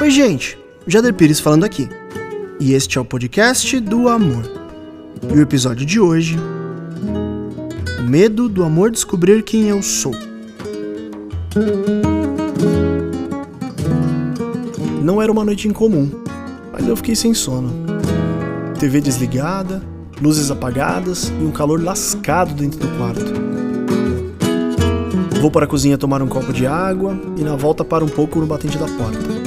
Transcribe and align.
Oi, 0.00 0.08
gente, 0.08 0.58
Jader 0.86 1.12
Pires 1.12 1.40
falando 1.40 1.64
aqui. 1.64 1.86
E 2.58 2.72
este 2.72 2.96
é 2.96 3.00
o 3.02 3.04
podcast 3.04 3.78
do 3.80 4.08
amor. 4.08 4.50
E 5.30 5.34
o 5.36 5.42
episódio 5.42 5.84
de 5.84 6.00
hoje: 6.00 6.38
O 7.98 8.02
medo 8.04 8.48
do 8.48 8.64
amor 8.64 8.90
descobrir 8.90 9.42
quem 9.42 9.68
eu 9.68 9.82
sou. 9.82 10.14
Não 15.02 15.20
era 15.20 15.30
uma 15.30 15.44
noite 15.44 15.68
incomum, 15.68 16.10
mas 16.72 16.88
eu 16.88 16.96
fiquei 16.96 17.14
sem 17.14 17.34
sono. 17.34 17.70
TV 18.78 19.02
desligada, 19.02 19.82
luzes 20.18 20.50
apagadas 20.50 21.28
e 21.28 21.44
um 21.44 21.50
calor 21.50 21.78
lascado 21.78 22.54
dentro 22.54 22.80
do 22.80 22.88
quarto. 22.96 23.50
Vou 25.42 25.50
para 25.50 25.66
a 25.66 25.68
cozinha 25.68 25.98
tomar 25.98 26.22
um 26.22 26.26
copo 26.26 26.54
de 26.54 26.66
água 26.66 27.20
e 27.36 27.42
na 27.42 27.54
volta 27.54 27.84
para 27.84 28.02
um 28.02 28.08
pouco 28.08 28.38
no 28.40 28.46
batente 28.46 28.78
da 28.78 28.86
porta. 28.86 29.39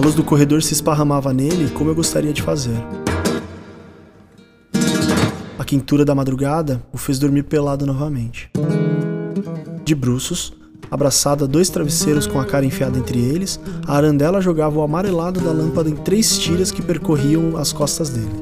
A 0.00 0.02
luz 0.02 0.14
do 0.14 0.24
corredor 0.24 0.62
se 0.62 0.72
esparramava 0.72 1.30
nele 1.30 1.68
como 1.74 1.90
eu 1.90 1.94
gostaria 1.94 2.32
de 2.32 2.40
fazer. 2.40 2.82
A 5.58 5.62
quintura 5.62 6.06
da 6.06 6.14
madrugada 6.14 6.82
o 6.90 6.96
fez 6.96 7.18
dormir 7.18 7.42
pelado 7.42 7.84
novamente. 7.84 8.50
De 9.84 9.94
bruços, 9.94 10.54
abraçada 10.90 11.44
a 11.44 11.46
dois 11.46 11.68
travesseiros 11.68 12.26
com 12.26 12.40
a 12.40 12.46
cara 12.46 12.64
enfiada 12.64 12.98
entre 12.98 13.18
eles, 13.18 13.60
a 13.86 13.94
arandela 13.94 14.40
jogava 14.40 14.78
o 14.78 14.82
amarelado 14.82 15.38
da 15.38 15.52
lâmpada 15.52 15.90
em 15.90 15.96
três 15.96 16.38
tiras 16.38 16.70
que 16.72 16.80
percorriam 16.80 17.58
as 17.58 17.70
costas 17.70 18.08
dele. 18.08 18.32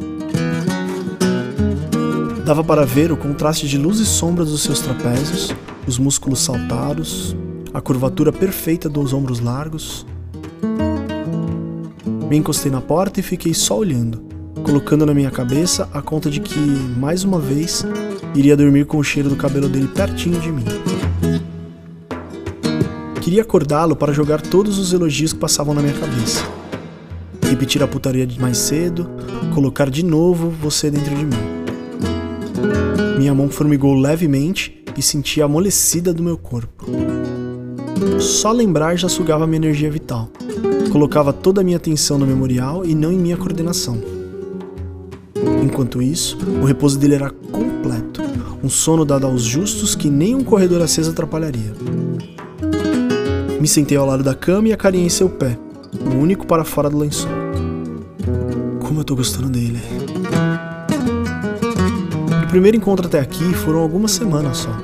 Dava 2.47 2.63
para 2.63 2.87
ver 2.87 3.11
o 3.11 3.17
contraste 3.17 3.67
de 3.67 3.77
luz 3.77 3.99
e 3.99 4.07
sombras 4.07 4.53
dos 4.53 4.63
seus 4.63 4.79
trapézios, 4.79 5.53
os 5.89 5.99
músculos 5.99 6.39
saltados, 6.39 7.35
a 7.75 7.81
curvatura 7.81 8.31
perfeita 8.31 8.89
dos 8.89 9.13
ombros 9.13 9.41
largos. 9.41 10.07
Me 12.29 12.37
encostei 12.37 12.71
na 12.71 12.83
porta 12.83 13.21
e 13.21 13.23
fiquei 13.23 13.55
só 13.55 13.79
olhando, 13.79 14.23
colocando 14.63 15.07
na 15.07 15.15
minha 15.15 15.31
cabeça 15.31 15.89
a 15.95 16.03
conta 16.03 16.31
de 16.31 16.41
que, 16.41 16.59
mais 16.59 17.25
uma 17.25 17.39
vez, 17.39 17.87
iria 18.35 18.55
dormir 18.55 18.85
com 18.85 18.99
o 18.99 19.03
cheiro 19.03 19.31
do 19.31 19.37
cabelo 19.37 19.67
dele 19.67 19.89
pertinho 19.89 20.39
de 20.39 20.53
mim. 20.53 20.65
Queria 23.23 23.41
acordá-lo 23.41 23.97
para 23.97 24.13
jogar 24.13 24.43
todos 24.43 24.79
os 24.79 24.93
elogios 24.93 25.33
que 25.33 25.39
passavam 25.39 25.73
na 25.73 25.81
minha 25.81 25.95
cabeça. 25.95 26.45
Repetir 27.49 27.83
a 27.83 27.89
putaria 27.89 28.27
de 28.27 28.39
mais 28.39 28.59
cedo, 28.59 29.09
colocar 29.55 29.89
de 29.89 30.05
novo 30.05 30.51
você 30.51 30.91
dentro 30.91 31.15
de 31.15 31.25
mim. 31.25 31.37
Minha 33.19 33.35
mão 33.35 33.49
formigou 33.49 33.95
levemente 33.95 34.85
e 34.95 35.01
sentia 35.01 35.47
amolecida 35.47 36.13
do 36.13 36.23
meu 36.23 36.37
corpo. 36.37 36.85
Só 38.21 38.53
lembrar 38.53 38.97
já 38.97 39.09
sugava 39.09 39.47
minha 39.47 39.57
energia 39.57 39.91
vital. 39.91 40.29
Colocava 40.91 41.33
toda 41.33 41.61
a 41.61 41.65
minha 41.65 41.77
atenção 41.77 42.19
no 42.19 42.27
memorial 42.27 42.85
e 42.85 42.95
não 42.95 43.13
em 43.13 43.19
minha 43.19 43.37
coordenação. 43.37 43.99
Enquanto 45.63 46.01
isso, 46.03 46.39
o 46.63 46.65
repouso 46.65 46.99
dele 46.99 47.15
era 47.15 47.31
completo, 47.31 48.23
um 48.63 48.69
sono 48.69 49.05
dado 49.05 49.27
aos 49.27 49.43
justos 49.43 49.95
que 49.95 50.09
nem 50.11 50.35
um 50.35 50.43
corredor 50.43 50.83
aceso 50.83 51.11
atrapalharia. 51.11 51.73
Me 53.61 53.69
sentei 53.69 53.97
ao 53.97 54.07
lado 54.07 54.23
da 54.23 54.35
cama 54.35 54.69
e 54.69 54.73
acarinhei 54.73 55.11
seu 55.11 55.29
pé, 55.29 55.59
o 56.01 56.17
único 56.17 56.47
para 56.47 56.65
fora 56.65 56.89
do 56.89 56.99
lençol. 56.99 57.31
Como 58.81 59.01
eu 59.01 59.05
tô 59.05 59.15
gostando 59.15 59.49
dele. 59.49 59.81
O 62.45 62.47
primeiro 62.49 62.77
encontro 62.77 63.07
até 63.07 63.21
aqui 63.21 63.53
foram 63.53 63.81
algumas 63.81 64.13
semanas 64.13 64.59
só, 64.59 64.75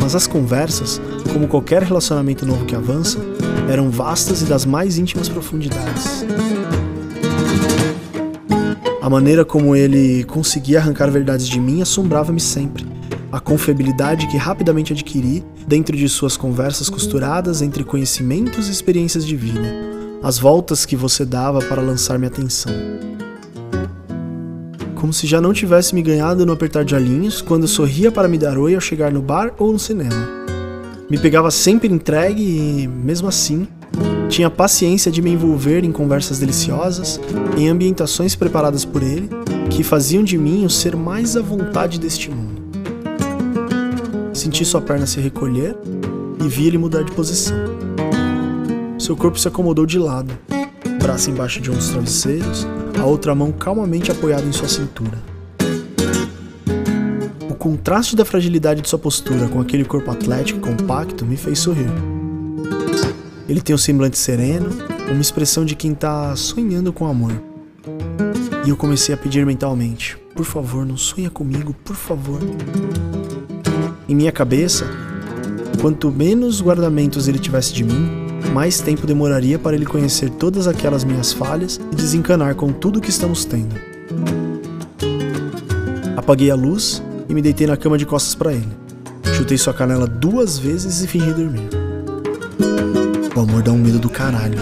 mas 0.00 0.14
as 0.14 0.26
conversas, 0.26 1.00
como 1.32 1.48
qualquer 1.48 1.82
relacionamento 1.82 2.46
novo 2.46 2.64
que 2.64 2.76
avança, 2.76 3.18
eram 3.68 3.90
vastas 3.90 4.42
e 4.42 4.44
das 4.44 4.64
mais 4.64 4.98
íntimas 4.98 5.28
profundidades. 5.28 6.24
A 9.00 9.10
maneira 9.10 9.44
como 9.44 9.76
ele 9.76 10.24
conseguia 10.24 10.78
arrancar 10.78 11.10
verdades 11.10 11.48
de 11.48 11.60
mim 11.60 11.80
assombrava-me 11.80 12.40
sempre. 12.40 12.86
A 13.30 13.38
confiabilidade 13.38 14.26
que 14.26 14.36
rapidamente 14.36 14.92
adquiri 14.92 15.44
dentro 15.66 15.96
de 15.96 16.08
suas 16.08 16.36
conversas 16.36 16.88
costuradas 16.88 17.62
entre 17.62 17.84
conhecimentos 17.84 18.68
e 18.68 18.72
experiências 18.72 19.24
de 19.24 19.36
vida, 19.36 19.74
as 20.22 20.38
voltas 20.38 20.86
que 20.86 20.96
você 20.96 21.24
dava 21.24 21.60
para 21.60 21.82
lançar 21.82 22.18
minha 22.18 22.28
atenção 22.28 22.72
como 24.98 25.12
se 25.12 25.28
já 25.28 25.40
não 25.40 25.52
tivesse 25.52 25.94
me 25.94 26.02
ganhado 26.02 26.44
no 26.44 26.52
apertar 26.52 26.84
de 26.84 26.94
olhinhos 26.94 27.40
quando 27.40 27.68
sorria 27.68 28.10
para 28.10 28.28
me 28.28 28.36
dar 28.36 28.58
oi 28.58 28.74
ao 28.74 28.80
chegar 28.80 29.12
no 29.12 29.22
bar 29.22 29.54
ou 29.56 29.72
no 29.72 29.78
cinema. 29.78 30.37
Me 31.10 31.16
pegava 31.16 31.50
sempre 31.50 31.88
entregue 31.88 32.42
e, 32.42 32.86
mesmo 32.86 33.28
assim, 33.28 33.66
tinha 34.28 34.50
paciência 34.50 35.10
de 35.10 35.22
me 35.22 35.30
envolver 35.30 35.82
em 35.82 35.90
conversas 35.90 36.38
deliciosas, 36.38 37.18
em 37.56 37.68
ambientações 37.68 38.36
preparadas 38.36 38.84
por 38.84 39.02
ele, 39.02 39.30
que 39.70 39.82
faziam 39.82 40.22
de 40.22 40.36
mim 40.36 40.66
o 40.66 40.70
ser 40.70 40.94
mais 40.94 41.34
à 41.34 41.40
vontade 41.40 41.98
deste 41.98 42.30
mundo. 42.30 42.62
Senti 44.34 44.66
sua 44.66 44.82
perna 44.82 45.06
se 45.06 45.18
recolher 45.18 45.74
e 46.44 46.46
vi 46.46 46.66
ele 46.66 46.76
mudar 46.76 47.02
de 47.02 47.12
posição. 47.12 47.56
Seu 48.98 49.16
corpo 49.16 49.38
se 49.38 49.48
acomodou 49.48 49.86
de 49.86 49.98
lado, 49.98 50.36
braço 51.00 51.30
embaixo 51.30 51.58
de 51.58 51.70
um 51.70 51.74
dos 51.74 51.88
travesseiros, 51.88 52.66
a 53.00 53.06
outra 53.06 53.34
mão 53.34 53.50
calmamente 53.50 54.10
apoiada 54.12 54.46
em 54.46 54.52
sua 54.52 54.68
cintura. 54.68 55.27
Contraste 57.58 58.14
da 58.14 58.24
fragilidade 58.24 58.80
de 58.80 58.88
sua 58.88 59.00
postura 59.00 59.48
com 59.48 59.60
aquele 59.60 59.84
corpo 59.84 60.12
atlético 60.12 60.60
e 60.60 60.62
compacto 60.62 61.26
me 61.26 61.36
fez 61.36 61.58
sorrir. 61.58 61.90
Ele 63.48 63.60
tem 63.60 63.74
um 63.74 63.78
semblante 63.78 64.16
sereno, 64.16 64.70
uma 65.10 65.20
expressão 65.20 65.64
de 65.64 65.74
quem 65.74 65.90
está 65.90 66.36
sonhando 66.36 66.92
com 66.92 67.04
amor. 67.04 67.32
E 68.64 68.68
eu 68.68 68.76
comecei 68.76 69.12
a 69.12 69.18
pedir 69.18 69.44
mentalmente: 69.44 70.16
por 70.36 70.44
favor, 70.44 70.86
não 70.86 70.96
sonha 70.96 71.30
comigo, 71.30 71.74
por 71.84 71.96
favor. 71.96 72.38
Em 74.08 74.14
minha 74.14 74.30
cabeça, 74.30 74.86
quanto 75.80 76.12
menos 76.12 76.62
guardamentos 76.62 77.26
ele 77.26 77.40
tivesse 77.40 77.72
de 77.72 77.82
mim, 77.82 78.08
mais 78.52 78.80
tempo 78.80 79.04
demoraria 79.04 79.58
para 79.58 79.74
ele 79.74 79.84
conhecer 79.84 80.30
todas 80.30 80.68
aquelas 80.68 81.02
minhas 81.02 81.32
falhas 81.32 81.80
e 81.90 81.96
desencanar 81.96 82.54
com 82.54 82.72
tudo 82.72 83.00
que 83.00 83.10
estamos 83.10 83.44
tendo. 83.44 83.74
Apaguei 86.16 86.52
a 86.52 86.54
luz 86.54 87.02
e 87.28 87.34
me 87.34 87.42
deitei 87.42 87.66
na 87.66 87.76
cama 87.76 87.98
de 87.98 88.06
costas 88.06 88.34
para 88.34 88.52
ele. 88.52 88.68
Chutei 89.34 89.58
sua 89.58 89.74
canela 89.74 90.06
duas 90.06 90.58
vezes 90.58 91.02
e 91.02 91.06
fingi 91.06 91.32
dormir. 91.32 91.68
O 93.34 93.40
amor 93.40 93.62
dá 93.62 93.70
um 93.70 93.78
medo 93.78 93.98
do 93.98 94.08
caralho. 94.08 94.58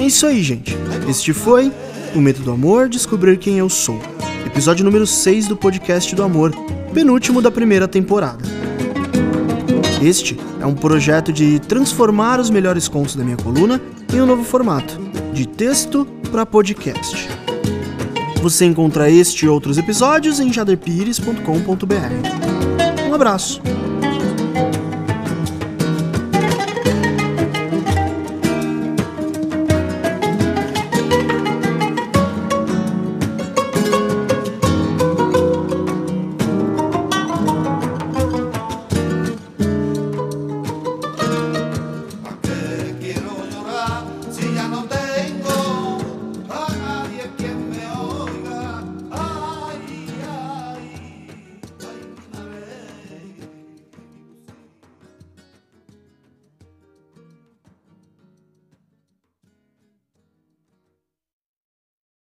É 0.00 0.06
isso 0.06 0.26
aí, 0.26 0.42
gente. 0.42 0.76
Este 1.08 1.32
foi 1.32 1.72
O 2.14 2.20
Medo 2.20 2.40
do 2.42 2.50
Amor 2.50 2.88
Descobrir 2.88 3.36
Quem 3.38 3.58
Eu 3.58 3.68
Sou 3.68 4.00
episódio 4.54 4.84
número 4.84 5.04
6 5.04 5.48
do 5.48 5.56
podcast 5.56 6.14
do 6.14 6.22
Amor, 6.22 6.54
penúltimo 6.92 7.42
da 7.42 7.50
primeira 7.50 7.88
temporada. 7.88 8.44
Este 10.02 10.36
é 10.60 10.66
um 10.66 10.74
projeto 10.74 11.32
de 11.32 11.58
transformar 11.60 12.40
os 12.40 12.50
melhores 12.50 12.88
contos 12.88 13.16
da 13.16 13.24
minha 13.24 13.36
coluna 13.36 13.80
em 14.12 14.20
um 14.20 14.26
novo 14.26 14.44
formato, 14.44 14.98
de 15.32 15.46
texto 15.46 16.04
para 16.30 16.44
podcast. 16.44 17.28
Você 18.42 18.66
encontra 18.66 19.10
este 19.10 19.46
e 19.46 19.48
outros 19.48 19.78
episódios 19.78 20.40
em 20.40 20.52
jaderpires.com.br. 20.52 23.08
Um 23.08 23.14
abraço! 23.14 23.62